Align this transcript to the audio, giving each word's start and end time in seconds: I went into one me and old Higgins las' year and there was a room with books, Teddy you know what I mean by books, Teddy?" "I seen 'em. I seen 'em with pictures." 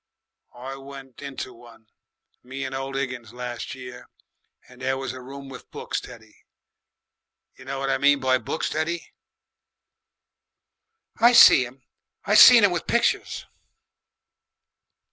I 0.57 0.77
went 0.77 1.21
into 1.21 1.53
one 1.53 1.85
me 2.41 2.63
and 2.65 2.73
old 2.73 2.95
Higgins 2.95 3.33
las' 3.33 3.75
year 3.75 4.09
and 4.67 4.81
there 4.81 4.97
was 4.97 5.13
a 5.13 5.21
room 5.21 5.47
with 5.47 5.69
books, 5.69 6.01
Teddy 6.01 6.39
you 7.55 7.65
know 7.65 7.77
what 7.77 7.91
I 7.91 7.99
mean 7.99 8.19
by 8.19 8.39
books, 8.39 8.67
Teddy?" 8.71 9.13
"I 11.17 11.33
seen 11.33 11.67
'em. 11.67 11.83
I 12.25 12.33
seen 12.33 12.63
'em 12.65 12.71
with 12.71 12.87
pictures." 12.87 13.45